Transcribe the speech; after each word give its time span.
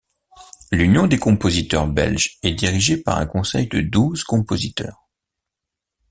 L'Union 0.71 1.05
des 1.05 1.19
compositeurs 1.19 1.85
belges 1.87 2.39
est 2.41 2.55
dirigée 2.55 2.97
par 2.97 3.19
un 3.19 3.27
conseil 3.27 3.67
de 3.67 3.81
douze 3.81 4.23
compositeurs. 4.23 5.07